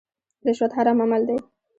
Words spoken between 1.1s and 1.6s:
دی.